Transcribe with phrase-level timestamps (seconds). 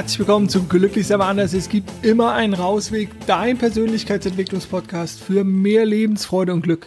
[0.00, 1.52] Herzlich willkommen zu Glücklich aber anders.
[1.52, 6.86] Es gibt immer einen Rausweg, dein Persönlichkeitsentwicklungspodcast für mehr Lebensfreude und Glück.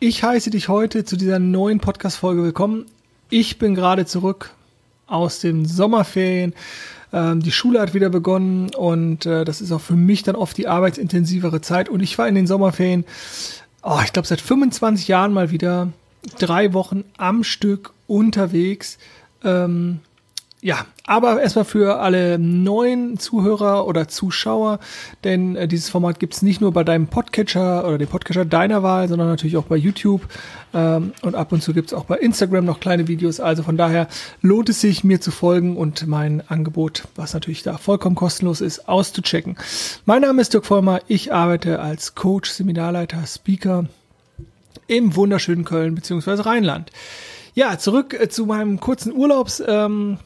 [0.00, 2.86] Ich heiße dich heute zu dieser neuen Podcast-Folge willkommen.
[3.28, 4.54] Ich bin gerade zurück
[5.06, 6.54] aus den Sommerferien.
[7.12, 10.56] Ähm, die Schule hat wieder begonnen und äh, das ist auch für mich dann oft
[10.56, 11.90] die arbeitsintensivere Zeit.
[11.90, 13.04] Und ich war in den Sommerferien,
[13.82, 15.92] oh, ich glaube, seit 25 Jahren mal wieder
[16.38, 18.96] drei Wochen am Stück unterwegs.
[19.44, 20.00] Ähm,
[20.60, 24.80] ja, aber erstmal für alle neuen Zuhörer oder Zuschauer,
[25.22, 29.08] denn äh, dieses Format gibt's nicht nur bei deinem Podcatcher oder dem Podcatcher deiner Wahl,
[29.08, 30.22] sondern natürlich auch bei YouTube
[30.74, 33.38] ähm, und ab und zu gibt's auch bei Instagram noch kleine Videos.
[33.38, 34.08] Also von daher
[34.42, 38.88] lohnt es sich, mir zu folgen und mein Angebot, was natürlich da vollkommen kostenlos ist,
[38.88, 39.56] auszuchecken.
[40.06, 43.84] Mein Name ist Dirk Vollmer, ich arbeite als Coach, Seminarleiter, Speaker
[44.88, 46.42] im wunderschönen Köln bzw.
[46.42, 46.90] Rheinland.
[47.54, 49.62] Ja, zurück äh, zu meinem kurzen Urlaubs.
[49.64, 50.18] Ähm,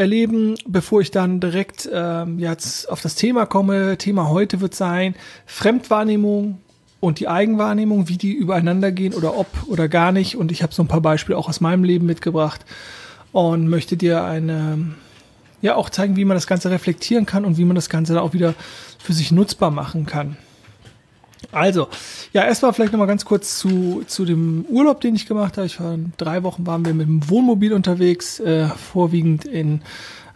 [0.00, 3.98] erleben, bevor ich dann direkt ähm, jetzt auf das Thema komme.
[3.98, 5.14] Thema heute wird sein
[5.46, 6.58] Fremdwahrnehmung
[6.98, 10.36] und die Eigenwahrnehmung, wie die übereinander gehen oder ob oder gar nicht.
[10.36, 12.64] Und ich habe so ein paar Beispiele auch aus meinem Leben mitgebracht
[13.32, 14.94] und möchte dir eine
[15.62, 18.22] ja auch zeigen, wie man das Ganze reflektieren kann und wie man das Ganze dann
[18.22, 18.54] auch wieder
[18.98, 20.36] für sich nutzbar machen kann.
[21.52, 21.88] Also,
[22.32, 25.66] ja, erstmal vielleicht nochmal ganz kurz zu, zu dem Urlaub, den ich gemacht habe.
[25.66, 29.82] Ich war drei Wochen waren wir mit dem Wohnmobil unterwegs, äh, vorwiegend in,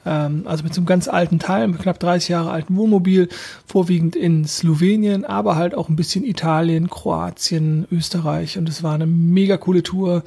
[0.05, 3.29] ähm, also mit so einem ganz alten Teil, mit knapp 30 Jahre alten Wohnmobil,
[3.67, 8.59] vorwiegend in Slowenien, aber halt auch ein bisschen Italien, Kroatien, Österreich.
[8.59, 10.25] Und es war eine mega coole Tour.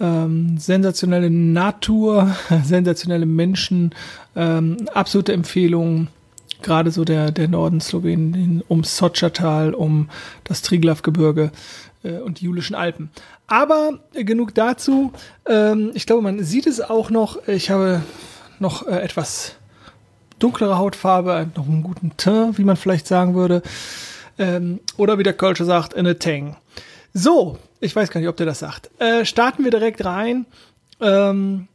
[0.00, 3.94] Ähm, sensationelle Natur, sensationelle Menschen,
[4.34, 6.08] ähm, absolute Empfehlung
[6.62, 10.08] gerade so der, der Norden Slowenien, um Sochatal, um
[10.44, 11.50] das Triglav-Gebirge
[12.02, 13.10] äh, und die Julischen Alpen.
[13.46, 15.12] Aber äh, genug dazu.
[15.46, 17.46] Ähm, ich glaube, man sieht es auch noch.
[17.48, 18.02] Ich habe
[18.58, 19.56] noch äh, etwas
[20.38, 23.62] dunklere Hautfarbe, noch einen guten Teint, wie man vielleicht sagen würde.
[24.38, 26.56] Ähm, oder wie der Kölsche sagt, eine Tang.
[27.14, 28.90] So, ich weiß gar nicht, ob der das sagt.
[28.98, 30.46] Äh, starten wir direkt rein.
[31.00, 31.68] Ähm,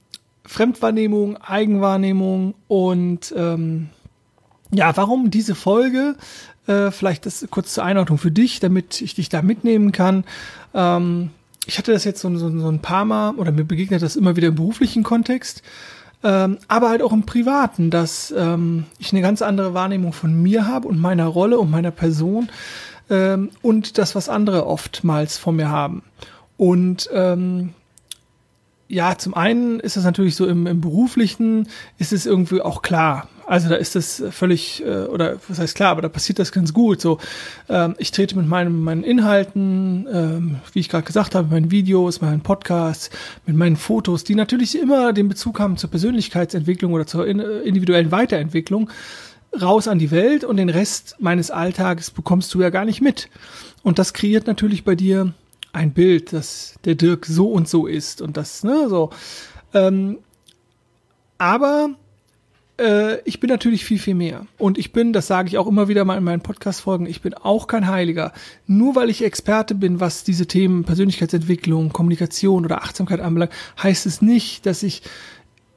[0.46, 3.90] Fremdwahrnehmung, Eigenwahrnehmung und ähm,
[4.72, 6.16] ja, warum diese Folge?
[6.68, 10.26] Äh, vielleicht das kurz zur Einordnung für dich, damit ich dich da mitnehmen kann.
[10.74, 11.32] Ähm,
[11.66, 14.36] ich hatte das jetzt so, so, so ein paar Mal oder mir begegnet das immer
[14.36, 15.64] wieder im beruflichen Kontext,
[16.24, 20.66] ähm, aber halt auch im privaten, dass ähm, ich eine ganz andere Wahrnehmung von mir
[20.66, 22.50] habe und meiner Rolle und meiner Person
[23.10, 26.04] ähm, und das, was andere oftmals von mir haben.
[26.58, 27.74] Und ähm,
[28.88, 31.68] ja, zum einen ist es natürlich so im, im beruflichen,
[31.98, 33.28] ist es irgendwie auch klar.
[33.46, 36.74] Also da ist das völlig, äh, oder was heißt klar, aber da passiert das ganz
[36.74, 37.00] gut.
[37.00, 37.20] So,
[37.70, 42.20] ähm, ich trete mit meinem, meinen Inhalten, ähm, wie ich gerade gesagt habe, meinen Videos,
[42.20, 43.10] meinen Podcasts,
[43.46, 48.90] mit meinen Fotos, die natürlich immer den Bezug haben zur Persönlichkeitsentwicklung oder zur individuellen Weiterentwicklung,
[49.62, 53.30] raus an die Welt und den Rest meines Alltages bekommst du ja gar nicht mit.
[53.82, 55.34] Und das kreiert natürlich bei dir
[55.78, 59.12] ein Bild, dass der Dirk so und so ist und das, ne, so.
[59.74, 60.18] Ähm,
[61.38, 61.92] aber
[62.80, 64.48] äh, ich bin natürlich viel, viel mehr.
[64.58, 67.36] Und ich bin, das sage ich auch immer wieder mal in meinen Podcast-Folgen, ich bin
[67.36, 68.34] auch kein Heiliger.
[68.66, 74.22] Nur weil ich Experte bin, was diese Themen Persönlichkeitsentwicklung, Kommunikation oder Achtsamkeit anbelangt, heißt es
[74.22, 75.04] nicht, dass ich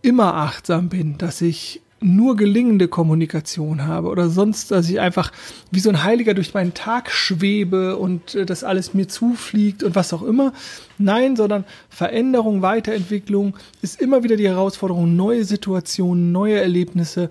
[0.00, 5.33] immer achtsam bin, dass ich nur gelingende Kommunikation habe oder sonst, dass ich einfach
[5.71, 9.94] wie so ein Heiliger durch meinen Tag schwebe und äh, das alles mir zufliegt und
[9.94, 10.53] was auch immer.
[10.99, 17.28] Nein, sondern Veränderung, Weiterentwicklung ist immer wieder die Herausforderung, neue Situationen, neue Erlebnisse,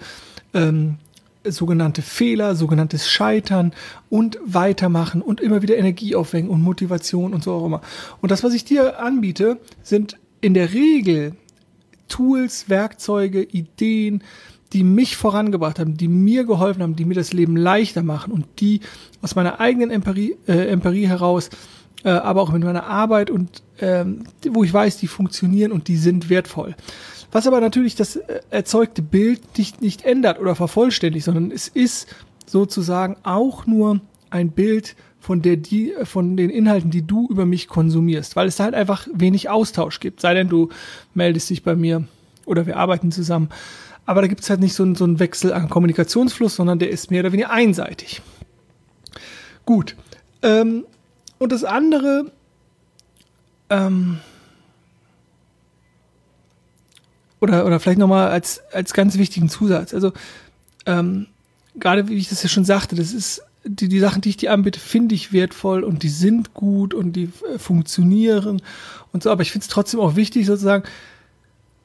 [0.54, 0.98] ähm,
[1.44, 3.74] sogenannte Fehler, sogenanntes Scheitern
[4.10, 7.82] und weitermachen und immer wieder Energie aufwenden und Motivation und so auch immer.
[8.22, 11.36] Und das, was ich dir anbiete, sind in der Regel
[12.10, 14.24] Tools, Werkzeuge, Ideen,
[14.74, 18.46] die mich vorangebracht haben, die mir geholfen haben, die mir das Leben leichter machen und
[18.60, 18.82] die
[19.22, 21.50] aus meiner eigenen Empirie, äh, Empirie heraus,
[22.04, 25.98] äh, aber auch mit meiner Arbeit und ähm, wo ich weiß, die funktionieren und die
[25.98, 26.76] sind wertvoll.
[27.32, 32.08] Was aber natürlich das äh, erzeugte Bild nicht, nicht ändert oder vervollständigt, sondern es ist
[32.46, 37.68] sozusagen auch nur ein Bild von der die von den Inhalten, die du über mich
[37.68, 40.22] konsumierst, weil es da halt einfach wenig Austausch gibt.
[40.22, 40.70] Sei denn du
[41.14, 42.08] meldest dich bei mir
[42.46, 43.50] oder wir arbeiten zusammen
[44.10, 46.90] aber da gibt es halt nicht so, einen, so einen Wechsel an Kommunikationsfluss, sondern der
[46.90, 48.24] ist mehr oder weniger einseitig.
[49.66, 49.96] Gut.
[50.42, 50.84] Ähm,
[51.38, 52.32] und das andere,
[53.70, 54.18] ähm,
[57.40, 59.94] oder, oder vielleicht nochmal als, als ganz wichtigen Zusatz.
[59.94, 60.12] Also,
[60.88, 61.28] ähm,
[61.76, 64.54] gerade wie ich das ja schon sagte, das ist, die, die Sachen, die ich dir
[64.54, 68.60] anbiete, finde ich wertvoll und die sind gut und die äh, funktionieren
[69.12, 69.30] und so.
[69.30, 70.84] Aber ich finde es trotzdem auch wichtig, sozusagen,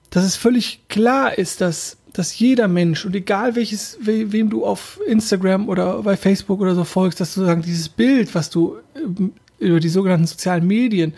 [0.08, 4.64] dass es völlig klar ist, dass dass jeder Mensch und egal welches, we, wem du
[4.64, 8.76] auf Instagram oder bei Facebook oder so folgst, dass du sagen, dieses Bild, was du
[8.96, 11.12] ähm, über die sogenannten sozialen Medien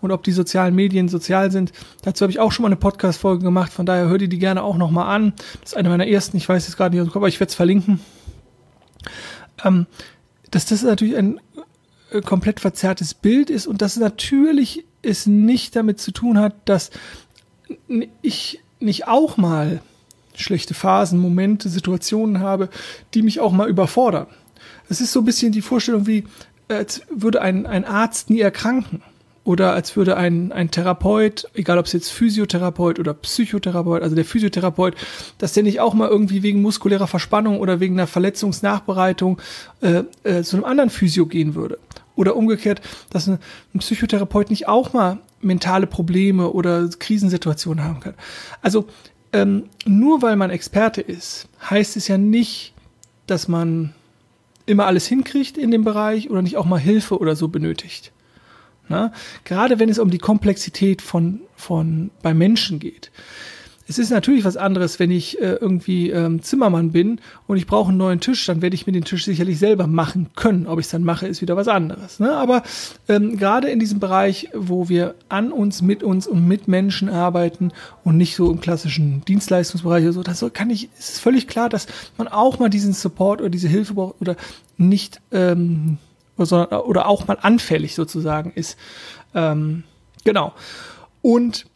[0.00, 1.72] und ob die sozialen Medien sozial sind.
[2.02, 4.62] Dazu habe ich auch schon mal eine Podcast-Folge gemacht, von daher hör dir die gerne
[4.64, 5.34] auch nochmal an.
[5.60, 8.00] Das ist eine meiner ersten, ich weiß jetzt gerade nicht, aber ich werde es verlinken.
[9.64, 9.86] Ähm,
[10.50, 11.40] dass das natürlich ein
[12.10, 16.90] äh, komplett verzerrtes Bild ist und dass natürlich es nicht damit zu tun hat, dass
[18.20, 19.80] ich nicht auch mal
[20.40, 22.68] schlechte Phasen, Momente, Situationen habe,
[23.14, 24.26] die mich auch mal überfordern.
[24.88, 26.24] Es ist so ein bisschen die Vorstellung wie,
[26.68, 29.02] als würde ein, ein Arzt nie erkranken.
[29.42, 34.26] Oder als würde ein, ein Therapeut, egal ob es jetzt Physiotherapeut oder Psychotherapeut, also der
[34.26, 34.94] Physiotherapeut,
[35.38, 39.40] dass der nicht auch mal irgendwie wegen muskulärer Verspannung oder wegen einer Verletzungsnachbereitung
[39.80, 41.78] äh, äh, zu einem anderen Physio gehen würde.
[42.16, 43.38] Oder umgekehrt, dass ein
[43.78, 48.14] Psychotherapeut nicht auch mal mentale Probleme oder Krisensituationen haben kann.
[48.60, 48.86] Also
[49.32, 52.74] ähm, nur weil man Experte ist, heißt es ja nicht,
[53.26, 53.94] dass man
[54.66, 58.12] immer alles hinkriegt in dem Bereich oder nicht auch mal Hilfe oder so benötigt.
[58.88, 59.12] Na?
[59.44, 63.10] Gerade wenn es um die Komplexität von, von bei Menschen geht.
[63.90, 67.88] Es ist natürlich was anderes, wenn ich äh, irgendwie ähm, Zimmermann bin und ich brauche
[67.88, 70.68] einen neuen Tisch, dann werde ich mir den Tisch sicherlich selber machen können.
[70.68, 72.20] Ob ich es dann mache, ist wieder was anderes.
[72.20, 72.32] Ne?
[72.32, 72.62] Aber
[73.08, 77.72] ähm, gerade in diesem Bereich, wo wir an uns, mit uns und mit Menschen arbeiten
[78.04, 81.88] und nicht so im klassischen Dienstleistungsbereich oder so, das kann ich, ist völlig klar, dass
[82.16, 84.36] man auch mal diesen Support oder diese Hilfe braucht oder
[84.76, 85.98] nicht ähm,
[86.36, 88.78] oder, oder auch mal anfällig sozusagen ist.
[89.34, 89.82] Ähm,
[90.22, 90.52] genau.
[91.22, 91.66] Und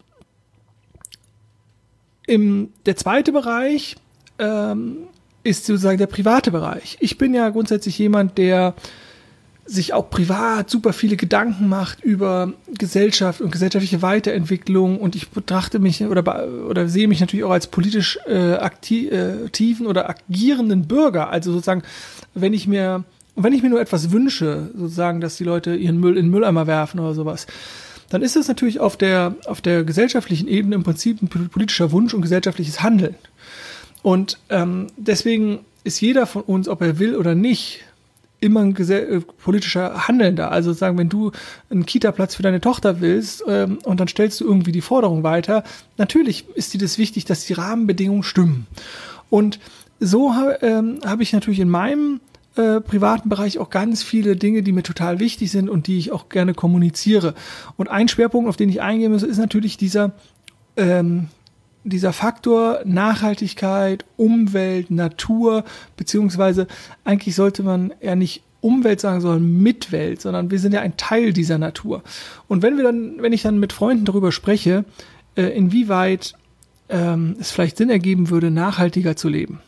[2.27, 3.97] im, der zweite Bereich
[4.39, 4.97] ähm,
[5.43, 6.97] ist sozusagen der private Bereich.
[7.01, 8.75] Ich bin ja grundsätzlich jemand, der
[9.67, 15.79] sich auch privat super viele Gedanken macht über Gesellschaft und gesellschaftliche Weiterentwicklung und ich betrachte
[15.79, 21.31] mich oder, oder sehe mich natürlich auch als politisch äh, aktiven oder agierenden Bürger.
[21.31, 21.83] Also sozusagen,
[22.35, 23.05] wenn ich mir,
[23.37, 26.67] wenn ich mir nur etwas wünsche, sozusagen, dass die Leute ihren Müll in den Mülleimer
[26.67, 27.47] werfen oder sowas,
[28.15, 32.15] dann ist das natürlich auf der, auf der gesellschaftlichen Ebene im Prinzip ein politischer Wunsch
[32.15, 33.17] und gesellschaftliches Handeln.
[34.05, 37.81] Und ähm, deswegen ist jeder von uns, ob er will oder nicht,
[38.39, 40.53] immer ein äh, politischer Handelnder.
[40.53, 41.33] Also sagen, wenn du
[41.71, 45.65] einen Kita-Platz für deine Tochter willst ähm, und dann stellst du irgendwie die Forderung weiter,
[45.97, 48.69] natürlich ist dir das wichtig, dass die Rahmenbedingungen stimmen.
[49.29, 49.59] Und
[49.99, 52.21] so ähm, habe ich natürlich in meinem
[52.57, 56.13] äh, privaten Bereich auch ganz viele Dinge, die mir total wichtig sind und die ich
[56.13, 57.35] auch gerne kommuniziere.
[57.77, 60.13] Und ein Schwerpunkt, auf den ich eingehen muss, ist natürlich dieser,
[60.77, 61.29] ähm,
[61.83, 65.65] dieser Faktor Nachhaltigkeit, Umwelt, Natur,
[65.97, 66.67] beziehungsweise
[67.05, 71.33] eigentlich sollte man eher nicht Umwelt sagen, sondern Mitwelt, sondern wir sind ja ein Teil
[71.33, 72.03] dieser Natur.
[72.49, 74.85] Und wenn wir dann, wenn ich dann mit Freunden darüber spreche,
[75.37, 76.35] äh, inwieweit
[76.89, 79.61] ähm, es vielleicht Sinn ergeben würde, nachhaltiger zu leben,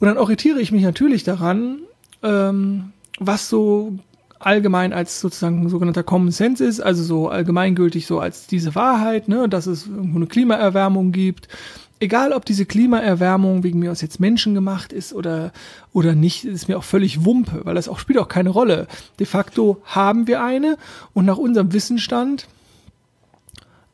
[0.00, 1.80] und dann orientiere ich mich natürlich daran,
[2.22, 3.98] ähm, was so
[4.38, 9.48] allgemein als sozusagen sogenannter Common Sense ist, also so allgemeingültig so als diese Wahrheit, ne,
[9.48, 11.48] dass es irgendwo eine Klimaerwärmung gibt.
[12.00, 15.52] Egal, ob diese Klimaerwärmung wegen mir aus jetzt menschengemacht ist oder,
[15.92, 18.86] oder nicht, ist mir auch völlig Wumpe, weil das auch spielt auch keine Rolle.
[19.18, 20.76] De facto haben wir eine
[21.12, 22.46] und nach unserem Wissensstand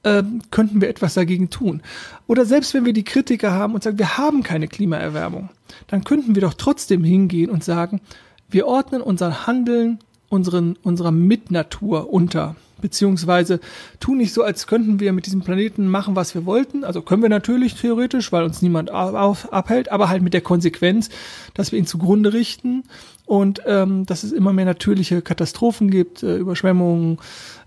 [0.04, 1.82] äh, könnten wir etwas dagegen tun.
[2.26, 5.50] Oder selbst wenn wir die Kritiker haben und sagen, wir haben keine Klimaerwärmung,
[5.88, 8.00] dann könnten wir doch trotzdem hingehen und sagen,
[8.48, 9.98] wir ordnen unser Handeln
[10.34, 12.56] unseren, unserer Mitnatur unter.
[12.80, 13.60] Beziehungsweise
[13.98, 16.84] tun nicht so, als könnten wir mit diesem Planeten machen, was wir wollten.
[16.84, 21.08] Also können wir natürlich theoretisch, weil uns niemand auf, abhält, aber halt mit der Konsequenz,
[21.54, 22.82] dass wir ihn zugrunde richten
[23.24, 27.18] und ähm, dass es immer mehr natürliche Katastrophen gibt, äh, Überschwemmungen,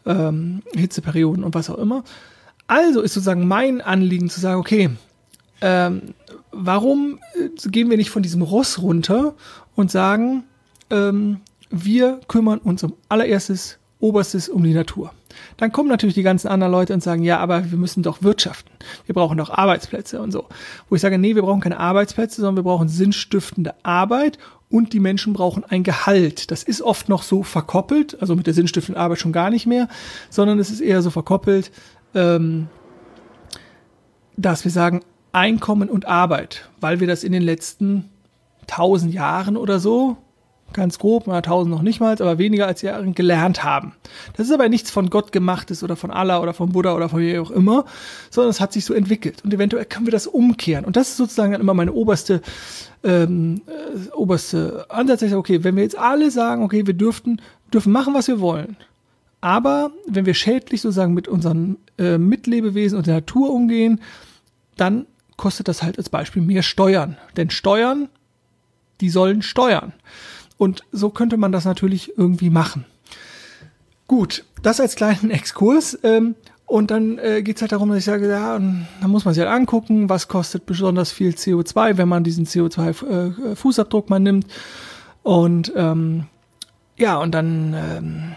[0.07, 2.03] ähm, Hitzeperioden und was auch immer.
[2.65, 4.89] Also ist sozusagen mein Anliegen zu sagen, okay,
[5.61, 6.13] ähm,
[6.51, 9.35] warum äh, gehen wir nicht von diesem Ross runter
[9.75, 10.43] und sagen,
[10.89, 15.11] ähm, wir kümmern uns um allererstes, oberstes um die Natur.
[15.57, 18.71] Dann kommen natürlich die ganzen anderen Leute und sagen, ja, aber wir müssen doch wirtschaften.
[19.05, 20.45] Wir brauchen doch Arbeitsplätze und so.
[20.89, 24.99] Wo ich sage, nee, wir brauchen keine Arbeitsplätze, sondern wir brauchen sinnstiftende Arbeit und die
[24.99, 26.51] Menschen brauchen ein Gehalt.
[26.51, 29.87] Das ist oft noch so verkoppelt, also mit der sinnstiftenden Arbeit schon gar nicht mehr,
[30.29, 31.71] sondern es ist eher so verkoppelt,
[32.13, 32.67] ähm,
[34.35, 38.09] dass wir sagen Einkommen und Arbeit, weil wir das in den letzten
[38.65, 40.17] tausend Jahren oder so
[40.73, 43.93] ganz grob, mal tausend noch nicht mal, aber weniger als Jahre gelernt haben.
[44.35, 47.19] Das ist aber nichts von Gott gemachtes oder von Allah oder von Buddha oder von
[47.19, 47.85] wie auch immer,
[48.29, 50.85] sondern es hat sich so entwickelt und eventuell können wir das umkehren.
[50.85, 52.41] Und das ist sozusagen dann immer meine oberste,
[53.03, 55.23] ähm, äh, oberste Ansatz.
[55.23, 57.41] Okay, wenn wir jetzt alle sagen, okay, wir dürften,
[57.73, 58.77] dürfen machen, was wir wollen,
[59.41, 64.01] aber wenn wir schädlich sozusagen mit unseren äh, Mitlebewesen und der Natur umgehen,
[64.75, 65.05] dann
[65.37, 67.17] kostet das halt als Beispiel mehr Steuern.
[67.37, 68.09] Denn Steuern,
[68.99, 69.93] die sollen steuern.
[70.57, 72.85] Und so könnte man das natürlich irgendwie machen.
[74.07, 75.97] Gut, das als kleinen Exkurs.
[76.03, 76.35] Ähm,
[76.65, 79.41] und dann äh, geht es halt darum, dass ich sage, ja, dann muss man sich
[79.41, 84.47] halt angucken, was kostet besonders viel CO2, wenn man diesen CO2-Fußabdruck äh, mal nimmt.
[85.23, 86.25] Und ähm,
[86.97, 88.35] ja, und dann ähm,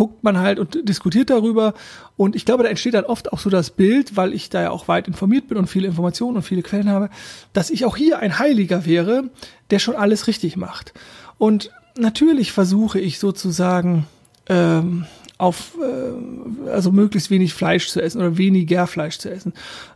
[0.00, 1.74] guckt man halt und diskutiert darüber.
[2.16, 4.70] Und ich glaube, da entsteht dann oft auch so das Bild, weil ich da ja
[4.70, 7.10] auch weit informiert bin und viele Informationen und viele Quellen habe,
[7.52, 9.24] dass ich auch hier ein Heiliger wäre,
[9.70, 10.94] der schon alles richtig macht.
[11.36, 14.06] Und natürlich versuche ich sozusagen,
[14.48, 15.04] ähm,
[15.36, 19.52] auf äh, also möglichst wenig Fleisch zu essen oder weniger Fleisch zu essen,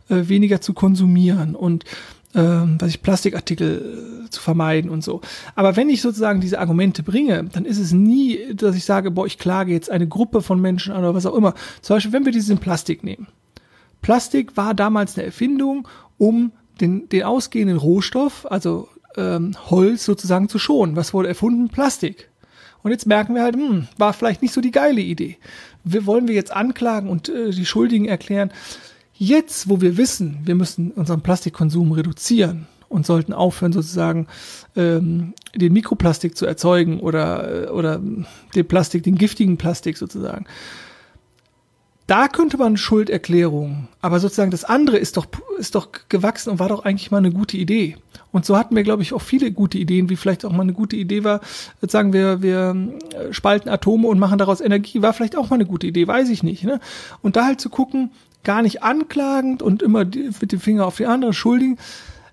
[0.09, 1.83] äh, weniger zu konsumieren und
[2.35, 5.21] ähm, was ich Plastikartikel äh, zu vermeiden und so.
[5.55, 9.25] Aber wenn ich sozusagen diese Argumente bringe, dann ist es nie, dass ich sage, boah,
[9.25, 11.53] ich klage jetzt eine Gruppe von Menschen an oder was auch immer.
[11.81, 13.27] Zum Beispiel, wenn wir diesen Plastik nehmen.
[14.01, 15.87] Plastik war damals eine Erfindung,
[16.17, 16.51] um
[16.81, 20.95] den, den ausgehenden Rohstoff, also ähm, Holz sozusagen zu schonen.
[20.95, 21.69] Was wurde erfunden?
[21.69, 22.29] Plastik.
[22.83, 25.37] Und jetzt merken wir halt, hm, war vielleicht nicht so die geile Idee.
[25.83, 28.51] Wir wollen wir jetzt anklagen und äh, die Schuldigen erklären.
[29.17, 34.27] Jetzt, wo wir wissen, wir müssen unseren Plastikkonsum reduzieren und sollten aufhören, sozusagen
[34.75, 38.01] ähm, den Mikroplastik zu erzeugen oder, äh, oder
[38.55, 40.45] den Plastik, den giftigen Plastik sozusagen.
[42.07, 45.25] Da könnte man Schulderklärung, aber sozusagen das andere ist doch,
[45.57, 47.97] ist doch gewachsen und war doch eigentlich mal eine gute Idee.
[48.31, 50.73] Und so hatten wir, glaube ich, auch viele gute Ideen, wie vielleicht auch mal eine
[50.73, 51.41] gute Idee war,
[51.81, 52.75] sagen wir, wir
[53.13, 56.29] äh, spalten Atome und machen daraus Energie, war vielleicht auch mal eine gute Idee, weiß
[56.29, 56.63] ich nicht.
[56.63, 56.79] Ne?
[57.23, 58.11] Und da halt zu gucken,
[58.45, 61.77] gar nicht anklagend und immer mit dem Finger auf die andere schuldigen.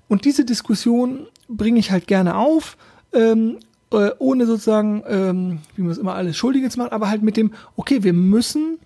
[0.09, 2.76] Und diese Diskussion bringe ich halt gerne auf,
[3.12, 3.59] ähm,
[3.90, 7.37] äh, ohne sozusagen, ähm, wie man es immer alles Schuldige zu machen, aber halt mit
[7.37, 8.78] dem, okay, wir müssen,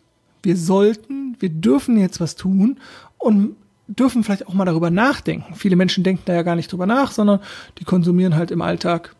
[0.43, 2.79] wir sollten, wir dürfen jetzt was tun
[3.19, 3.57] und
[3.89, 5.55] dürfen vielleicht auch mal darüber nachdenken.
[5.55, 7.41] Viele Menschen denken da ja gar nicht drüber nach, sondern
[7.79, 9.15] die konsumieren halt im Alltag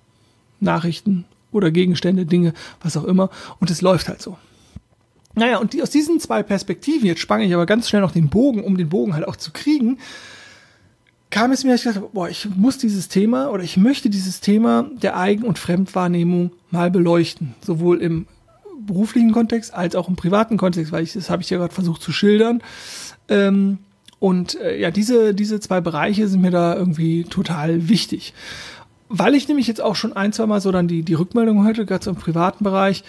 [0.61, 3.31] Nachrichten oder Gegenstände, Dinge, was auch immer.
[3.61, 4.37] Und es läuft halt so.
[5.37, 8.31] Naja, und die, aus diesen zwei Perspektiven, jetzt spanne ich aber ganz schnell noch den
[8.31, 9.99] Bogen, um den Bogen halt auch zu kriegen,
[11.31, 14.91] kam es mir, ich dachte, boah, ich muss dieses Thema oder ich möchte dieses Thema
[15.03, 17.55] der Eigen- und Fremdwahrnehmung mal beleuchten.
[17.61, 18.27] Sowohl im
[18.81, 22.01] beruflichen Kontext als auch im privaten Kontext, weil ich, das habe ich ja gerade versucht
[22.01, 22.63] zu schildern.
[23.29, 23.79] Ähm,
[24.19, 28.33] und äh, ja, diese, diese zwei Bereiche sind mir da irgendwie total wichtig.
[29.11, 31.85] Weil ich nämlich jetzt auch schon ein, zwei Mal so dann die, die Rückmeldung hörte,
[31.85, 33.05] gerade so im privaten Bereich.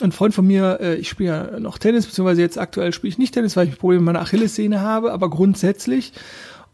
[0.00, 3.18] Ein Freund von mir, äh, ich spiele ja noch Tennis, beziehungsweise jetzt aktuell spiele ich
[3.18, 6.12] nicht Tennis, weil ich Probleme mit meiner Achillessehne habe, aber grundsätzlich.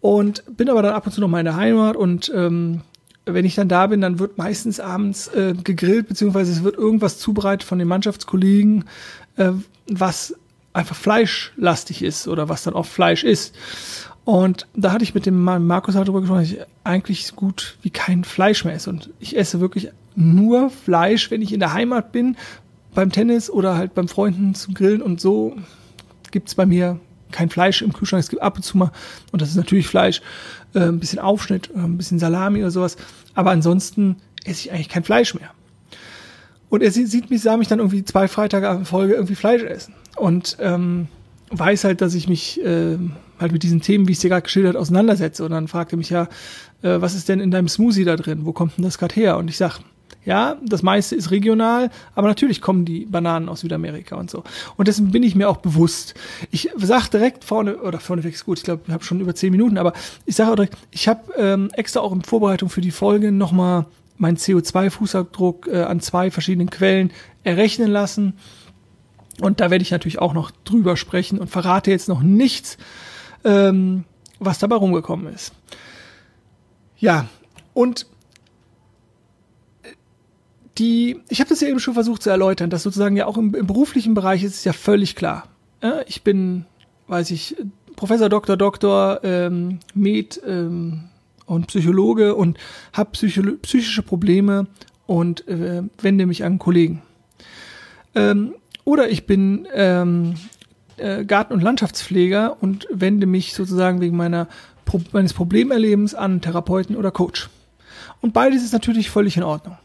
[0.01, 2.83] Und bin aber dann ab und zu noch mal in der Heimat und ähm,
[3.27, 7.19] wenn ich dann da bin, dann wird meistens abends äh, gegrillt, beziehungsweise es wird irgendwas
[7.19, 8.85] zubereitet von den Mannschaftskollegen,
[9.37, 9.53] äh,
[9.89, 10.35] was
[10.75, 13.55] einfach fleischlastig ist oder was dann oft Fleisch ist.
[14.25, 17.77] Und da hatte ich mit dem Markus halt darüber gesprochen, dass ich eigentlich so gut
[17.83, 18.91] wie kein Fleisch mehr esse.
[18.91, 22.37] Und ich esse wirklich nur Fleisch, wenn ich in der Heimat bin,
[22.95, 25.03] beim Tennis oder halt beim Freunden zum Grillen.
[25.03, 25.57] Und so
[26.31, 28.23] gibt's bei mir kein Fleisch im Kühlschrank.
[28.23, 28.93] Es gibt ab und zu mal,
[29.33, 30.23] und das ist natürlich Fleisch,
[30.75, 32.97] äh, ein bisschen Aufschnitt, äh, ein bisschen Salami oder sowas.
[33.35, 35.51] Aber ansonsten esse ich eigentlich kein Fleisch mehr.
[36.69, 39.95] Und er sieht mich, sah mich dann irgendwie zwei Freitage in Folge irgendwie Fleisch essen
[40.17, 41.07] und ähm,
[41.51, 42.99] weiß halt, dass ich mich äh,
[43.39, 45.45] halt mit diesen Themen, wie ich es dir gerade geschildert, auseinandersetze.
[45.45, 46.25] Und dann fragt er mich ja,
[46.83, 48.45] äh, was ist denn in deinem Smoothie da drin?
[48.45, 49.37] Wo kommt denn das gerade her?
[49.37, 49.81] Und ich sag,
[50.25, 54.43] ja, das meiste ist regional, aber natürlich kommen die Bananen aus Südamerika und so.
[54.77, 56.15] Und dessen bin ich mir auch bewusst.
[56.51, 59.51] Ich sag direkt vorne, oder vorneweg ist gut, ich glaube, ich habe schon über zehn
[59.51, 59.93] Minuten, aber
[60.27, 63.87] ich sage auch direkt, ich habe ähm, extra auch in Vorbereitung für die Folge nochmal
[64.17, 67.11] meinen CO2-Fußabdruck äh, an zwei verschiedenen Quellen
[67.43, 68.35] errechnen lassen
[69.41, 72.79] und da werde ich natürlich auch noch drüber sprechen und verrate jetzt noch nichts,
[73.45, 74.05] ähm,
[74.39, 75.53] was dabei rumgekommen ist.
[76.99, 77.27] Ja,
[77.73, 78.07] und
[80.79, 83.55] die, ich habe das ja eben schon versucht zu erläutern, dass sozusagen ja auch im,
[83.55, 85.49] im beruflichen Bereich ist es ja völlig klar.
[85.83, 86.65] Ja, ich bin,
[87.09, 87.57] weiß ich,
[87.97, 91.05] Professor, Doktor, Doktor, ähm, Med ähm,
[91.47, 92.59] und Psychologe und
[92.93, 94.67] habe psychische Probleme
[95.07, 97.03] und äh, wende mich an Kollegen.
[98.15, 98.55] Ähm,
[98.85, 100.35] oder ich bin ähm,
[100.97, 104.49] äh, Garten- und Landschaftspfleger und wende mich sozusagen wegen meiner,
[104.85, 107.49] Pro meines Problemerlebens an Therapeuten oder Coach.
[108.21, 109.77] Und beides ist natürlich völlig in Ordnung.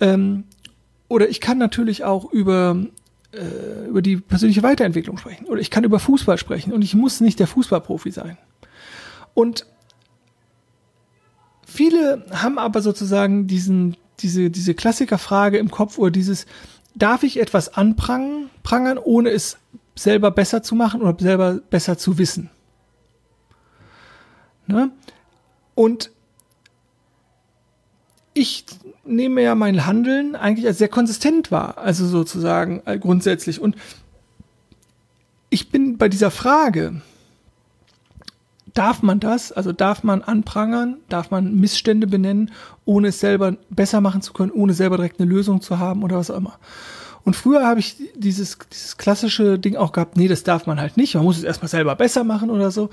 [0.00, 0.44] Ähm,
[1.08, 2.76] oder ich kann natürlich auch über,
[3.32, 5.46] äh, über die persönliche Weiterentwicklung sprechen.
[5.46, 8.38] Oder ich kann über Fußball sprechen und ich muss nicht der Fußballprofi sein.
[9.34, 9.66] Und
[11.66, 16.46] viele haben aber sozusagen diesen, diese, diese Klassikerfrage im Kopf oder dieses,
[16.94, 19.58] darf ich etwas anprangern, ohne es
[19.94, 22.50] selber besser zu machen oder selber besser zu wissen?
[24.66, 24.90] Ne?
[25.74, 26.10] Und
[28.36, 28.66] ich
[29.06, 33.60] nehme ja mein Handeln eigentlich als sehr konsistent wahr, also sozusagen äh, grundsätzlich.
[33.60, 33.76] Und
[35.48, 37.00] ich bin bei dieser Frage,
[38.74, 42.50] darf man das, also darf man anprangern, darf man Missstände benennen,
[42.84, 46.18] ohne es selber besser machen zu können, ohne selber direkt eine Lösung zu haben oder
[46.18, 46.58] was auch immer.
[47.24, 50.98] Und früher habe ich dieses, dieses klassische Ding auch gehabt, nee, das darf man halt
[50.98, 52.90] nicht, man muss es erstmal selber besser machen oder so.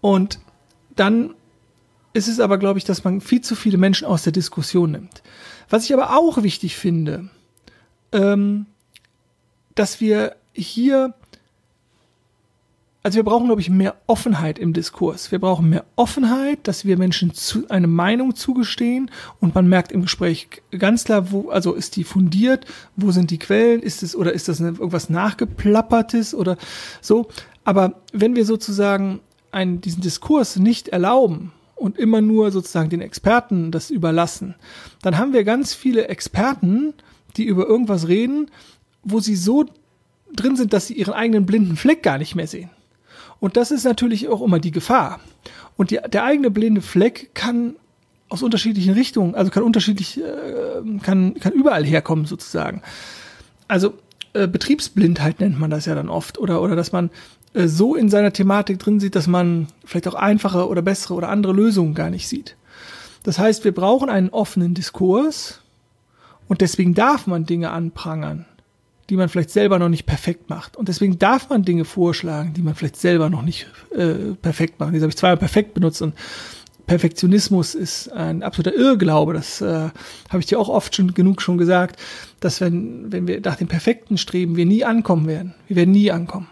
[0.00, 0.38] Und
[0.94, 1.34] dann
[2.12, 5.22] ist es aber, glaube ich, dass man viel zu viele Menschen aus der Diskussion nimmt.
[5.68, 7.28] Was ich aber auch wichtig finde,
[8.12, 8.66] ähm,
[9.74, 11.14] dass wir hier
[13.08, 15.32] also wir brauchen, glaube ich, mehr Offenheit im Diskurs.
[15.32, 19.10] Wir brauchen mehr Offenheit, dass wir Menschen zu, eine Meinung zugestehen
[19.40, 23.38] und man merkt im Gespräch ganz klar, wo, also ist die fundiert, wo sind die
[23.38, 26.58] Quellen, ist es oder ist das eine, irgendwas nachgeplappertes oder
[27.00, 27.28] so.
[27.64, 29.20] Aber wenn wir sozusagen
[29.52, 34.54] einen, diesen Diskurs nicht erlauben und immer nur sozusagen den Experten das überlassen,
[35.02, 36.94] dann haben wir ganz viele Experten,
[37.36, 38.50] die über irgendwas reden,
[39.02, 39.66] wo sie so
[40.34, 42.70] drin sind, dass sie ihren eigenen blinden Fleck gar nicht mehr sehen.
[43.40, 45.20] Und das ist natürlich auch immer die Gefahr.
[45.76, 47.76] Und die, der eigene blinde Fleck kann
[48.28, 52.82] aus unterschiedlichen Richtungen, also kann unterschiedlich, äh, kann, kann überall herkommen sozusagen.
[53.68, 53.94] Also
[54.34, 57.10] äh, Betriebsblindheit nennt man das ja dann oft oder, oder dass man
[57.54, 61.52] so in seiner Thematik drin sieht, dass man vielleicht auch einfache oder bessere oder andere
[61.52, 62.56] Lösungen gar nicht sieht.
[63.22, 65.60] Das heißt, wir brauchen einen offenen Diskurs
[66.46, 68.46] und deswegen darf man Dinge anprangern
[69.08, 70.76] die man vielleicht selber noch nicht perfekt macht.
[70.76, 74.92] Und deswegen darf man Dinge vorschlagen, die man vielleicht selber noch nicht äh, perfekt macht.
[74.92, 76.14] Jetzt habe ich zweimal perfekt benutzt und
[76.86, 79.34] Perfektionismus ist ein absoluter Irrglaube.
[79.34, 79.90] Das äh,
[80.28, 82.00] habe ich dir auch oft schon genug schon gesagt,
[82.40, 85.54] dass wenn, wenn wir nach dem Perfekten streben, wir nie ankommen werden.
[85.66, 86.48] Wir werden nie ankommen.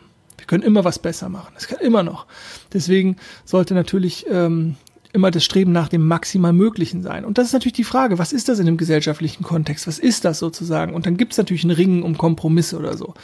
[0.46, 1.52] Wir können immer was besser machen.
[1.54, 2.26] Das kann immer noch.
[2.72, 4.76] Deswegen sollte natürlich ähm,
[5.12, 7.24] immer das Streben nach dem maximal Möglichen sein.
[7.24, 9.88] Und das ist natürlich die Frage, was ist das in einem gesellschaftlichen Kontext?
[9.88, 10.94] Was ist das sozusagen?
[10.94, 13.14] Und dann gibt es natürlich ein Ringen um Kompromisse oder so.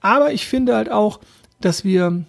[0.00, 1.20] Aber ich finde halt auch,
[1.60, 2.24] dass wir,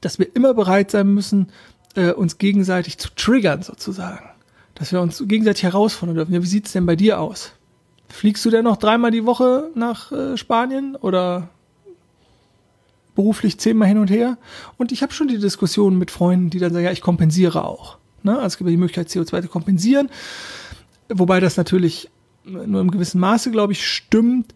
[0.00, 1.48] dass wir immer bereit sein müssen,
[1.96, 4.24] äh, uns gegenseitig zu triggern sozusagen.
[4.76, 6.32] Dass wir uns gegenseitig herausfordern dürfen.
[6.32, 7.52] Ja, wie sieht's denn bei dir aus?
[8.08, 11.48] Fliegst du denn noch dreimal die Woche nach äh, Spanien oder
[13.16, 14.38] beruflich zehnmal hin und her.
[14.76, 17.98] Und ich habe schon die Diskussion mit Freunden, die dann sagen, ja, ich kompensiere auch.
[18.22, 18.36] Ne?
[18.36, 20.08] Also es gibt die Möglichkeit, CO2 zu kompensieren.
[21.08, 22.08] Wobei das natürlich
[22.44, 24.54] nur im gewissen Maße, glaube ich, stimmt,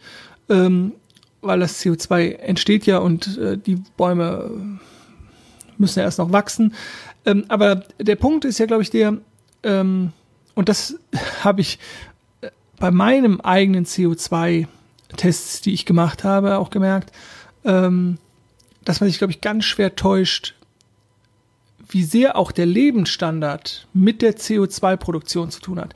[0.48, 0.92] ähm,
[1.40, 4.78] weil das CO2 entsteht ja und äh, die Bäume
[5.78, 6.74] müssen ja erst noch wachsen.
[7.24, 9.16] Ähm, aber der Punkt ist ja, glaube ich, der,
[9.62, 10.12] ähm,
[10.54, 10.98] und das
[11.44, 11.78] habe ich
[12.40, 17.12] äh, bei meinem eigenen CO2-Tests, die ich gemacht habe, auch gemerkt,
[17.64, 18.18] ähm,
[18.84, 20.54] dass man sich, glaube ich, ganz schwer täuscht,
[21.88, 25.94] wie sehr auch der Lebensstandard mit der CO2-Produktion zu tun hat.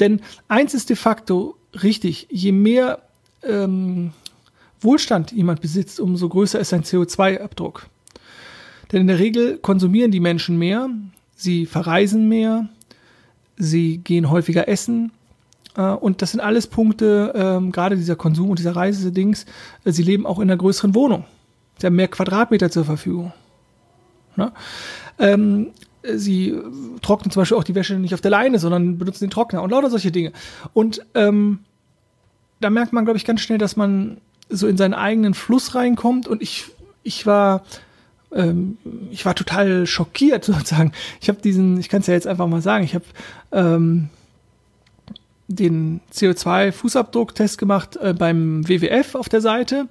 [0.00, 3.02] Denn eins ist de facto richtig, je mehr
[3.42, 4.12] ähm,
[4.80, 7.86] Wohlstand jemand besitzt, umso größer ist sein CO2-Abdruck.
[8.90, 10.90] Denn in der Regel konsumieren die Menschen mehr,
[11.34, 12.68] sie verreisen mehr,
[13.56, 15.12] sie gehen häufiger essen.
[15.76, 19.46] Äh, und das sind alles Punkte, ähm, gerade dieser Konsum und dieser Reisedings,
[19.84, 21.24] äh, sie leben auch in einer größeren Wohnung.
[21.82, 23.32] Sie haben mehr Quadratmeter zur Verfügung.
[24.36, 24.52] Ne?
[25.18, 25.72] Ähm,
[26.04, 26.56] sie
[27.02, 29.70] trocknen zum Beispiel auch die Wäsche nicht auf der Leine, sondern benutzen den Trockner und
[29.70, 30.30] lauter solche Dinge.
[30.74, 31.58] Und ähm,
[32.60, 34.18] da merkt man, glaube ich, ganz schnell, dass man
[34.48, 36.28] so in seinen eigenen Fluss reinkommt.
[36.28, 36.66] Und ich,
[37.02, 37.64] ich war,
[38.32, 38.78] ähm,
[39.10, 40.92] ich war total schockiert sozusagen.
[41.20, 43.06] Ich habe diesen, ich kann es ja jetzt einfach mal sagen, ich habe
[43.50, 44.08] ähm,
[45.48, 49.88] den CO2-Fußabdrucktest gemacht äh, beim WWF auf der Seite.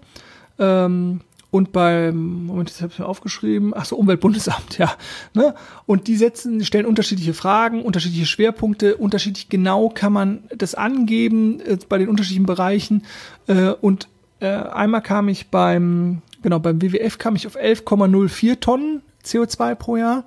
[0.57, 1.19] Ähm,
[1.51, 4.95] und beim, Moment, das habe ich mir aufgeschrieben, ach so, Umweltbundesamt, ja.
[5.33, 5.53] Ne?
[5.85, 11.77] Und die setzen, stellen unterschiedliche Fragen, unterschiedliche Schwerpunkte, unterschiedlich genau kann man das angeben äh,
[11.89, 13.03] bei den unterschiedlichen Bereichen.
[13.47, 14.07] Äh, und
[14.39, 19.97] äh, einmal kam ich beim, genau, beim WWF kam ich auf 11,04 Tonnen CO2 pro
[19.97, 20.23] Jahr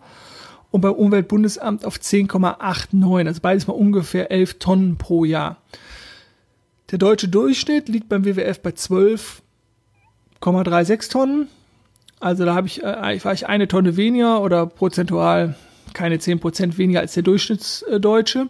[0.70, 5.56] und beim Umweltbundesamt auf 10,89, also beides mal ungefähr 11 Tonnen pro Jahr.
[6.90, 9.40] Der deutsche Durchschnitt liegt beim WWF bei 12
[10.52, 11.48] 0,36 Tonnen.
[12.20, 15.56] Also da habe ich, äh, war ich eine Tonne weniger oder prozentual
[15.92, 18.48] keine 10% weniger als der Durchschnittsdeutsche.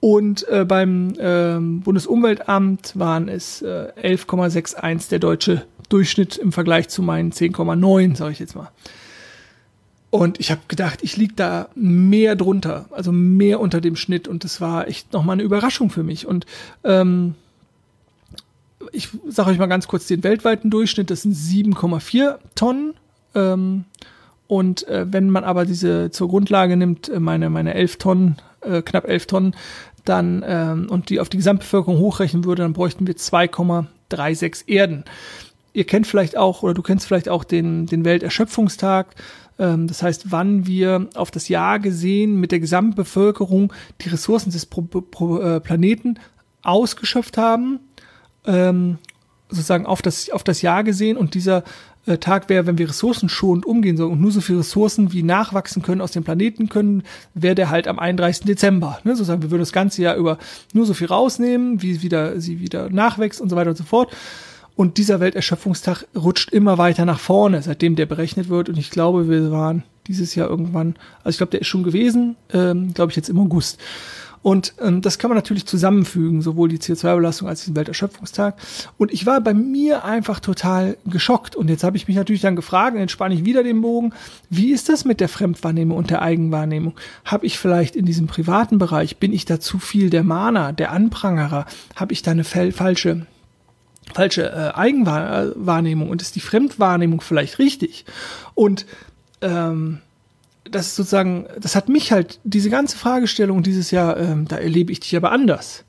[0.00, 7.02] Und äh, beim äh, Bundesumweltamt waren es äh, 11,61 der deutsche Durchschnitt im Vergleich zu
[7.02, 8.70] meinen 10,9, sage ich jetzt mal.
[10.10, 14.28] Und ich habe gedacht, ich lieg da mehr drunter, also mehr unter dem Schnitt.
[14.28, 16.26] Und das war echt nochmal eine Überraschung für mich.
[16.26, 16.46] Und
[16.84, 17.34] ähm,
[18.90, 22.94] ich sage euch mal ganz kurz den weltweiten Durchschnitt, das sind 7,4 Tonnen.
[23.34, 23.84] Ähm,
[24.48, 28.82] Und äh, wenn man aber diese zur Grundlage nimmt, äh, meine, meine elf Tonnen, äh,
[28.82, 29.54] knapp elf Tonnen,
[30.04, 35.04] dann ähm, und die auf die Gesamtbevölkerung hochrechnen würde, dann bräuchten wir 2,36 Erden.
[35.72, 39.14] Ihr kennt vielleicht auch, oder du kennst vielleicht auch den, den Welterschöpfungstag.
[39.58, 44.66] Ähm, das heißt, wann wir auf das Jahr gesehen mit der Gesamtbevölkerung die Ressourcen des
[44.66, 46.18] Pro Pro äh, Planeten
[46.62, 47.80] ausgeschöpft haben,
[48.46, 48.98] ähm,
[49.48, 51.62] sozusagen auf das, auf das Jahr gesehen und dieser
[52.06, 55.82] äh, Tag wäre, wenn wir ressourcenschonend umgehen sollen und nur so viele Ressourcen wie nachwachsen
[55.82, 58.44] können aus dem Planeten können, wäre der halt am 31.
[58.44, 58.98] Dezember.
[59.04, 59.14] Ne?
[59.14, 60.38] Sozusagen, wir würden das ganze Jahr über
[60.72, 64.12] nur so viel rausnehmen, wie wieder, sie wieder nachwächst und so weiter und so fort.
[64.74, 68.68] Und dieser Welterschöpfungstag rutscht immer weiter nach vorne, seitdem der berechnet wird.
[68.68, 72.36] Und ich glaube, wir waren dieses Jahr irgendwann, also ich glaube, der ist schon gewesen,
[72.52, 73.78] ähm, glaube ich, jetzt im August.
[74.42, 78.56] Und ähm, das kann man natürlich zusammenfügen, sowohl die CO2-Belastung als den Welterschöpfungstag.
[78.98, 81.54] Und ich war bei mir einfach total geschockt.
[81.54, 84.12] Und jetzt habe ich mich natürlich dann gefragt, jetzt spanne ich wieder den Bogen,
[84.50, 86.94] wie ist das mit der Fremdwahrnehmung und der Eigenwahrnehmung?
[87.24, 90.90] Habe ich vielleicht in diesem privaten Bereich, bin ich da zu viel der Mahner, der
[90.90, 91.66] Anprangerer?
[91.94, 93.26] Habe ich da eine falsche
[94.12, 98.04] falsche äh, Eigenwahrnehmung und ist die Fremdwahrnehmung vielleicht richtig?
[98.54, 98.84] Und
[99.40, 100.00] ähm,
[100.74, 104.92] das ist sozusagen, das hat mich halt, diese ganze Fragestellung dieses Jahr, ähm, da erlebe
[104.92, 105.84] ich dich aber anders.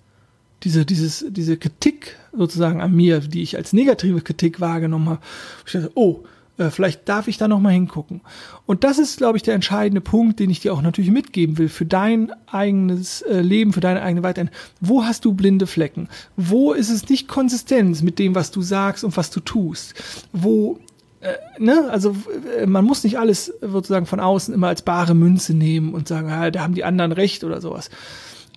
[0.63, 5.21] Diese, dieses, diese Kritik sozusagen an mir, die ich als negative Kritik wahrgenommen habe,
[5.65, 6.23] ich dachte, oh,
[6.57, 8.21] äh, vielleicht darf ich da nochmal hingucken.
[8.65, 11.69] Und das ist, glaube ich, der entscheidende Punkt, den ich dir auch natürlich mitgeben will
[11.69, 14.69] für dein eigenes äh, Leben, für deine eigene Weiterentwicklung.
[14.79, 16.09] Wo hast du blinde Flecken?
[16.37, 19.95] Wo ist es nicht Konsistenz mit dem, was du sagst und was du tust?
[20.31, 20.79] Wo
[21.23, 22.15] äh, ne, also
[22.57, 26.29] äh, man muss nicht alles sozusagen von außen immer als bare Münze nehmen und sagen,
[26.29, 27.89] ja, da haben die anderen recht oder sowas.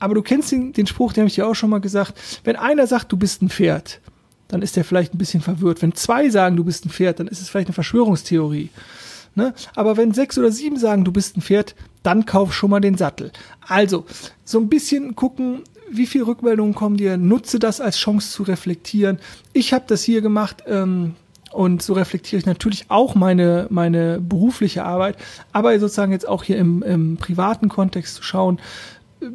[0.01, 2.15] Aber du kennst den, den Spruch, den habe ich dir auch schon mal gesagt.
[2.45, 4.01] Wenn einer sagt, du bist ein Pferd,
[4.49, 5.81] dann ist der vielleicht ein bisschen verwirrt.
[5.81, 8.71] Wenn zwei sagen, du bist ein Pferd, dann ist es vielleicht eine Verschwörungstheorie.
[9.35, 9.55] Ne?
[9.75, 12.97] Aber wenn sechs oder sieben sagen, du bist ein Pferd, dann kauf schon mal den
[12.97, 13.33] Sattel.
[13.67, 14.07] Also,
[14.45, 19.19] so ein bisschen gucken, wie viele Rückmeldungen kommen dir, nutze das als Chance zu reflektieren.
[19.53, 21.15] Ich habe das hier gemacht, ähm,
[21.53, 25.17] und so reflektiere ich natürlich auch meine, meine berufliche Arbeit,
[25.53, 28.59] aber sozusagen jetzt auch hier im, im privaten Kontext zu schauen,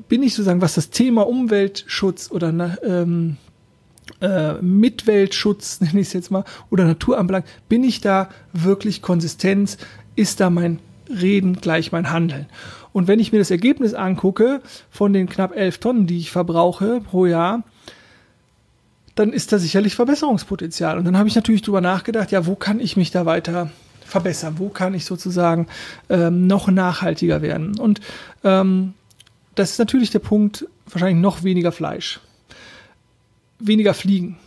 [0.08, 3.38] bin ich sozusagen, was das Thema Umweltschutz oder ähm,
[4.20, 9.78] äh, Mitweltschutz, nenne ich es jetzt mal, oder Natur anbelangt, bin ich da wirklich konsistent?
[10.16, 12.48] Ist da mein Reden gleich mein Handeln?
[12.94, 17.00] Und wenn ich mir das Ergebnis angucke von den knapp elf Tonnen, die ich verbrauche
[17.02, 17.64] pro Jahr,
[19.22, 20.98] dann ist da sicherlich Verbesserungspotenzial.
[20.98, 23.70] Und dann habe ich natürlich drüber nachgedacht, ja, wo kann ich mich da weiter
[24.04, 24.56] verbessern?
[24.58, 25.68] Wo kann ich sozusagen
[26.10, 27.80] ähm, noch nachhaltiger werden?
[27.80, 28.02] Und
[28.44, 28.94] ähm,
[29.54, 32.20] das ist natürlich der Punkt, wahrscheinlich noch weniger Fleisch,
[33.60, 34.40] weniger Fliegen,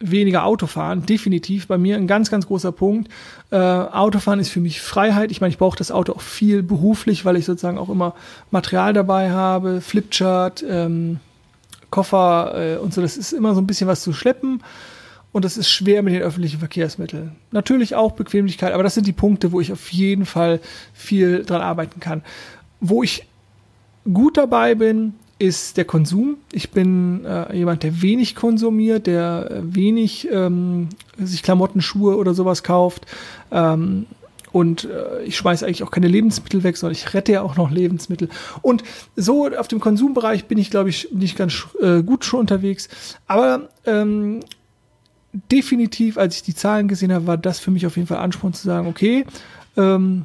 [0.00, 3.10] weniger Autofahren, definitiv bei mir ein ganz, ganz großer Punkt.
[3.50, 5.30] Äh, Autofahren ist für mich Freiheit.
[5.30, 8.14] Ich meine, ich brauche das Auto auch viel beruflich, weil ich sozusagen auch immer
[8.50, 11.20] Material dabei habe, Flipchart, ähm,
[11.94, 13.00] Koffer äh, und so.
[13.00, 14.62] Das ist immer so ein bisschen was zu schleppen.
[15.30, 17.32] Und das ist schwer mit den öffentlichen Verkehrsmitteln.
[17.50, 20.60] Natürlich auch Bequemlichkeit, aber das sind die Punkte, wo ich auf jeden Fall
[20.92, 22.22] viel dran arbeiten kann.
[22.80, 23.26] Wo ich
[24.12, 26.36] gut dabei bin, ist der Konsum.
[26.52, 32.62] Ich bin äh, jemand, der wenig konsumiert, der wenig ähm, sich Klamotten, Schuhe oder sowas
[32.62, 33.06] kauft.
[33.50, 34.06] Ähm,
[34.54, 37.72] und äh, ich schmeiße eigentlich auch keine Lebensmittel weg, sondern ich rette ja auch noch
[37.72, 38.28] Lebensmittel.
[38.62, 38.84] Und
[39.16, 42.88] so auf dem Konsumbereich bin ich, glaube ich, nicht ganz äh, gut schon unterwegs.
[43.26, 44.44] Aber ähm,
[45.50, 48.54] definitiv, als ich die Zahlen gesehen habe, war das für mich auf jeden Fall Ansporn
[48.54, 49.26] zu sagen, okay,
[49.76, 50.24] ähm,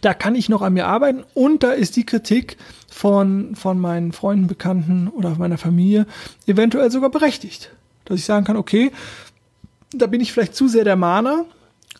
[0.00, 2.56] da kann ich noch an mir arbeiten und da ist die Kritik
[2.90, 6.06] von, von meinen Freunden, Bekannten oder meiner Familie
[6.46, 7.72] eventuell sogar berechtigt.
[8.06, 8.90] Dass ich sagen kann, okay,
[9.92, 11.44] da bin ich vielleicht zu sehr der Mahner,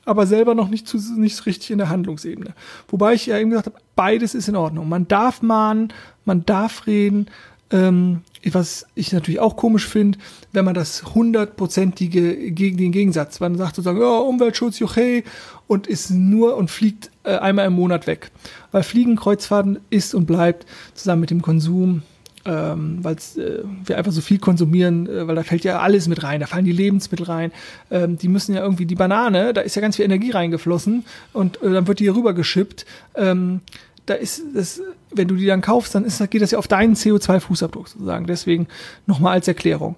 [0.04, 2.54] aber selber noch nicht, zu, nicht richtig in der Handlungsebene.
[2.88, 4.88] Wobei ich ja eben gesagt habe, beides ist in Ordnung.
[4.88, 5.92] Man darf mahnen,
[6.24, 7.28] man darf reden.
[7.70, 8.20] Ähm,
[8.52, 10.18] was ich natürlich auch komisch finde,
[10.52, 15.24] wenn man das hundertprozentige gegen den Gegensatz, man sagt sozusagen, ja, Umweltschutz, okay,
[15.66, 18.30] und ist nur und fliegt äh, einmal im Monat weg.
[18.70, 22.02] Weil Fliegen, Kreuzfahrten ist und bleibt zusammen mit dem Konsum
[22.44, 26.22] ähm, weil äh, wir einfach so viel konsumieren, äh, weil da fällt ja alles mit
[26.22, 27.52] rein, da fallen die Lebensmittel rein,
[27.90, 31.62] ähm, die müssen ja irgendwie die Banane, da ist ja ganz viel Energie reingeflossen und
[31.62, 32.84] äh, dann wird die hier rüber geschippt.
[33.14, 33.60] Ähm,
[34.06, 36.94] da ist das, wenn du die dann kaufst, dann ist, geht das ja auf deinen
[36.94, 38.26] CO2-Fußabdruck sozusagen.
[38.26, 38.66] Deswegen
[39.06, 39.96] nochmal als Erklärung.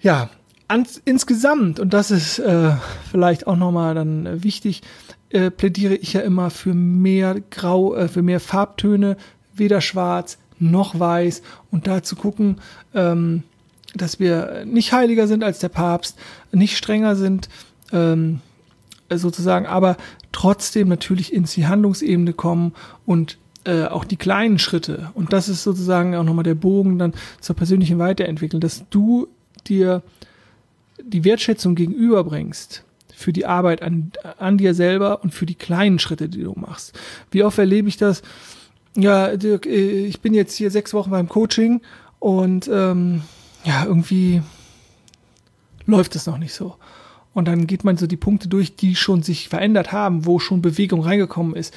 [0.00, 0.28] Ja,
[0.68, 2.72] ans, insgesamt, und das ist äh,
[3.10, 4.82] vielleicht auch nochmal dann äh, wichtig,
[5.30, 9.16] äh, plädiere ich ja immer für mehr Grau, äh, für mehr Farbtöne,
[9.54, 12.56] weder schwarz noch weiß und da zu gucken,
[12.94, 13.42] ähm,
[13.94, 16.18] dass wir nicht heiliger sind als der Papst,
[16.52, 17.48] nicht strenger sind,
[17.92, 18.40] ähm,
[19.08, 19.96] sozusagen, aber
[20.30, 22.74] trotzdem natürlich ins die Handlungsebene kommen
[23.06, 25.10] und äh, auch die kleinen Schritte.
[25.14, 29.28] Und das ist sozusagen auch nochmal der Bogen dann zur persönlichen Weiterentwicklung, dass du
[29.66, 30.02] dir
[31.02, 36.28] die Wertschätzung gegenüberbringst für die Arbeit an, an dir selber und für die kleinen Schritte,
[36.28, 36.98] die du machst.
[37.30, 38.22] Wie oft erlebe ich das?
[38.96, 41.80] Ja, Dirk, äh, ich bin jetzt hier sechs Wochen beim Coaching
[42.18, 43.22] und ähm,
[43.64, 44.42] ja, irgendwie
[45.86, 46.76] läuft es noch nicht so.
[47.32, 50.62] Und dann geht man so die Punkte durch, die schon sich verändert haben, wo schon
[50.62, 51.72] Bewegung reingekommen ist.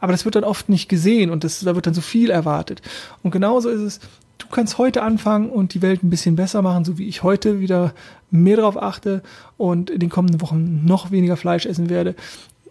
[0.00, 2.82] Aber das wird dann oft nicht gesehen und das, da wird dann so viel erwartet.
[3.22, 4.00] Und genauso ist es,
[4.38, 7.60] du kannst heute anfangen und die Welt ein bisschen besser machen, so wie ich heute
[7.60, 7.94] wieder
[8.30, 9.22] mehr darauf achte
[9.56, 12.16] und in den kommenden Wochen noch weniger Fleisch essen werde,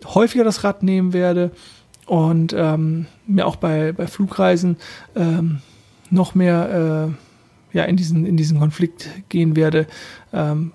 [0.03, 1.51] häufiger das Rad nehmen werde
[2.05, 4.77] und ähm, mir auch bei, bei Flugreisen
[5.15, 5.61] ähm,
[6.09, 7.13] noch mehr
[7.73, 9.87] äh, ja, in, diesen, in diesen Konflikt gehen werde.
[10.31, 10.71] Ähm,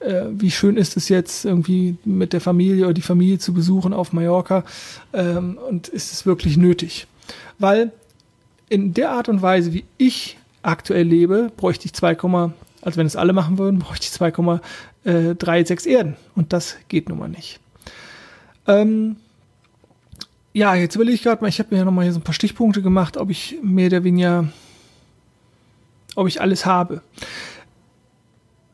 [0.00, 3.92] äh, wie schön ist es jetzt, irgendwie mit der Familie oder die Familie zu besuchen
[3.92, 4.64] auf Mallorca
[5.12, 7.06] ähm, und ist es wirklich nötig?
[7.58, 7.92] Weil
[8.68, 12.16] in der Art und Weise, wie ich aktuell lebe, bräuchte ich 2,
[12.82, 16.16] also wenn es alle machen würden, bräuchte ich 2,36 Erden.
[16.34, 17.60] Und das geht nun mal nicht.
[18.66, 19.16] Ähm,
[20.52, 22.34] ja, jetzt will ich gerade mal, ich habe mir ja nochmal hier so ein paar
[22.34, 24.48] Stichpunkte gemacht, ob ich mehr oder weniger,
[26.16, 27.02] ob ich alles habe.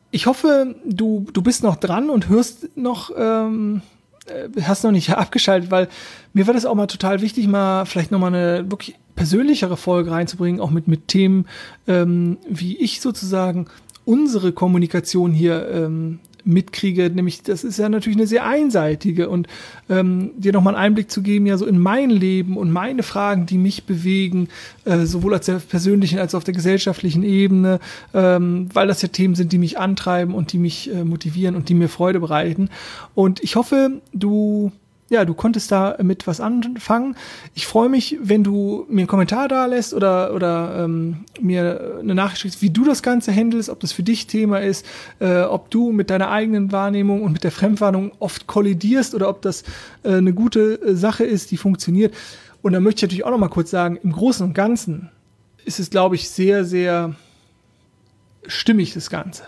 [0.09, 3.81] Ich hoffe, du, du bist noch dran und hörst noch, ähm,
[4.25, 5.87] äh, hast noch nicht abgeschaltet, weil
[6.33, 10.61] mir war das auch mal total wichtig, mal vielleicht nochmal eine wirklich persönlichere Folge reinzubringen,
[10.61, 11.45] auch mit, mit Themen,
[11.87, 13.67] ähm, wie ich sozusagen
[14.05, 19.47] unsere Kommunikation hier ähm, mitkriege, nämlich das ist ja natürlich eine sehr einseitige und
[19.89, 23.45] ähm, dir nochmal einen Einblick zu geben, ja so in mein Leben und meine Fragen,
[23.45, 24.47] die mich bewegen,
[24.85, 27.79] äh, sowohl auf der persönlichen als auch auf der gesellschaftlichen Ebene,
[28.13, 31.69] ähm, weil das ja Themen sind, die mich antreiben und die mich äh, motivieren und
[31.69, 32.69] die mir Freude bereiten.
[33.13, 34.71] Und ich hoffe, du
[35.09, 37.15] ja, du konntest da mit was anfangen.
[37.55, 42.13] Ich freue mich, wenn du mir einen Kommentar da lässt oder, oder ähm, mir eine
[42.13, 44.85] Nachricht schickst, wie du das Ganze handelst, ob das für dich Thema ist,
[45.19, 49.41] äh, ob du mit deiner eigenen Wahrnehmung und mit der Fremdwahrnehmung oft kollidierst oder ob
[49.41, 49.63] das
[50.03, 52.13] äh, eine gute äh, Sache ist, die funktioniert.
[52.61, 55.09] Und dann möchte ich natürlich auch noch mal kurz sagen, im Großen und Ganzen
[55.63, 57.15] ist es, glaube ich, sehr, sehr
[58.45, 59.43] stimmig, das Ganze.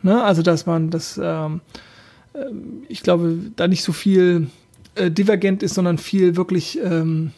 [0.00, 0.22] Ne?
[0.22, 1.20] Also, dass man das...
[1.22, 1.60] Ähm,
[2.34, 4.48] ähm, ich glaube, da nicht so viel
[4.94, 7.32] äh, divergent ist, sondern viel wirklich ähm,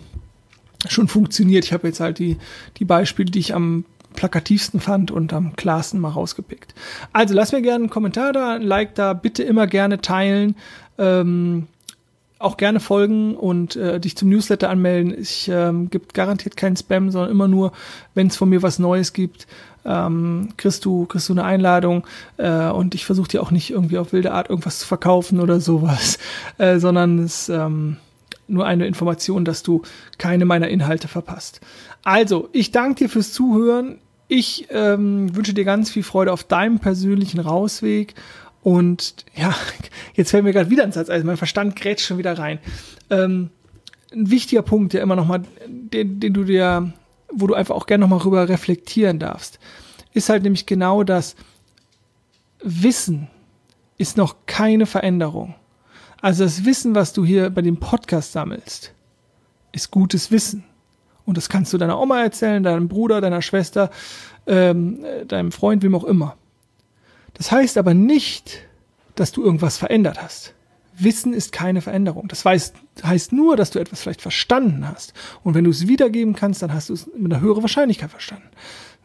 [0.88, 1.64] schon funktioniert.
[1.64, 2.36] Ich habe jetzt halt die,
[2.78, 6.74] die Beispiele, die ich am plakativsten fand und am klarsten mal rausgepickt.
[7.12, 10.56] Also lass mir gerne einen Kommentar da, ein Like da, bitte immer gerne teilen.
[10.98, 11.66] Ähm,
[12.38, 15.14] auch gerne folgen und äh, dich zum Newsletter anmelden.
[15.18, 17.72] Ich ähm, gibt garantiert keinen Spam, sondern immer nur,
[18.14, 19.46] wenn es von mir was Neues gibt,
[19.86, 23.98] ähm, kriegst du kriegst du eine Einladung äh, und ich versuche dir auch nicht irgendwie
[23.98, 26.18] auf wilde Art irgendwas zu verkaufen oder sowas,
[26.58, 27.96] äh, sondern es ähm,
[28.48, 29.82] nur eine Information, dass du
[30.18, 31.60] keine meiner Inhalte verpasst.
[32.04, 33.98] Also, ich danke dir fürs Zuhören.
[34.28, 38.14] Ich ähm, wünsche dir ganz viel Freude auf deinem persönlichen Rausweg
[38.62, 39.54] und ja,
[40.14, 42.58] jetzt fällt mir gerade wieder ein Satz, also mein Verstand grätscht schon wieder rein.
[43.10, 43.50] Ähm,
[44.12, 46.92] ein wichtiger Punkt, der immer noch mal, den, den du dir,
[47.30, 49.58] wo du einfach auch gerne noch mal rüber reflektieren darfst,
[50.12, 51.36] ist halt nämlich genau das
[52.62, 53.28] Wissen
[53.98, 55.54] ist noch keine Veränderung.
[56.20, 58.92] Also das Wissen, was du hier bei dem Podcast sammelst,
[59.72, 60.64] ist gutes Wissen.
[61.24, 63.90] Und das kannst du deiner Oma erzählen, deinem Bruder, deiner Schwester,
[64.46, 66.36] ähm, deinem Freund, wem auch immer.
[67.34, 68.62] Das heißt aber nicht,
[69.14, 70.54] dass du irgendwas verändert hast.
[70.98, 72.28] Wissen ist keine Veränderung.
[72.28, 75.12] Das heißt, heißt nur, dass du etwas vielleicht verstanden hast.
[75.42, 78.48] Und wenn du es wiedergeben kannst, dann hast du es mit einer höheren Wahrscheinlichkeit verstanden.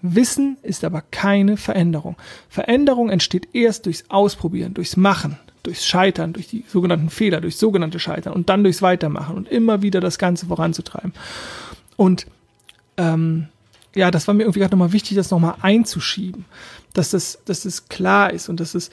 [0.02, 2.16] Wissen ist aber keine Veränderung.
[2.50, 8.00] Veränderung entsteht erst durchs Ausprobieren, durchs Machen, durchs Scheitern, durch die sogenannten Fehler, durch sogenannte
[8.00, 11.14] Scheitern und dann durchs Weitermachen und immer wieder das Ganze voranzutreiben.
[11.98, 12.26] Und
[12.98, 13.48] ähm,
[13.94, 16.46] ja, das war mir irgendwie gerade nochmal wichtig, das nochmal einzuschieben
[16.94, 18.92] dass das, dass das klar ist und dass es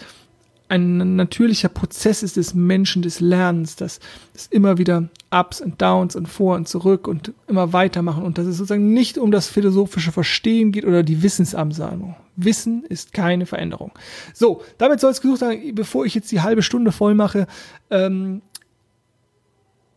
[0.68, 4.00] ein natürlicher Prozess ist des Menschen, des Lernens, dass
[4.34, 8.46] es immer wieder Ups und Downs und vor und zurück und immer weitermachen und dass
[8.46, 12.16] es sozusagen nicht um das philosophische Verstehen geht oder die Wissensansammlung.
[12.36, 13.92] Wissen ist keine Veränderung.
[14.34, 17.46] So, damit soll es gesucht sein, bevor ich jetzt die halbe Stunde voll mache.
[17.90, 18.42] Ähm,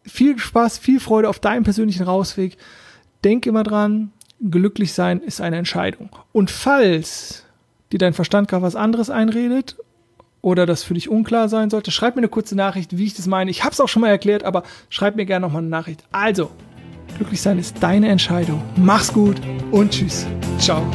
[0.03, 2.57] viel Spaß, viel Freude auf deinem persönlichen Rausweg.
[3.23, 6.09] Denk immer dran, glücklich sein ist eine Entscheidung.
[6.31, 7.43] Und falls
[7.91, 9.75] die dein Verstand gerade was anderes einredet
[10.41, 13.27] oder das für dich unklar sein sollte, schreib mir eine kurze Nachricht, wie ich das
[13.27, 13.51] meine.
[13.51, 16.03] Ich habe es auch schon mal erklärt, aber schreib mir gerne nochmal eine Nachricht.
[16.11, 16.51] Also,
[17.17, 18.61] glücklich sein ist deine Entscheidung.
[18.75, 20.25] Mach's gut und tschüss.
[20.59, 20.85] Ciao.